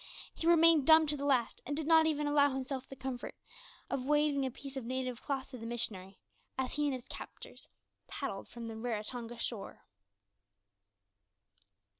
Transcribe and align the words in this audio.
He 0.33 0.47
remained 0.47 0.87
dumb 0.87 1.05
to 1.05 1.15
the 1.15 1.25
last, 1.25 1.61
and 1.63 1.77
did 1.77 1.85
not 1.85 2.07
even 2.07 2.25
allow 2.25 2.49
himself 2.49 2.89
the 2.89 2.95
small 2.95 3.03
comfort 3.11 3.35
of 3.87 4.03
waving 4.03 4.47
a 4.47 4.49
piece 4.49 4.75
of 4.75 4.83
native 4.83 5.21
cloth 5.21 5.51
to 5.51 5.59
the 5.59 5.65
missionary, 5.67 6.17
as 6.57 6.71
he 6.71 6.85
and 6.85 6.93
his 6.95 7.05
captors 7.07 7.67
paddled 8.07 8.47
from 8.47 8.67
the 8.67 8.73
Raratonga 8.73 9.37
shore. 9.37 9.85